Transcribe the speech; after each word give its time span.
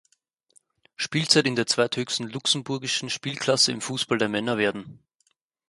Spielzeit 0.95 1.45
in 1.45 1.55
der 1.55 1.67
zweithöchsten 1.67 2.27
luxemburgischen 2.27 3.11
Spielklasse 3.11 3.71
im 3.71 3.81
Fußball 3.81 4.17
der 4.17 4.29
Männer 4.29 4.57
werden. 4.57 4.97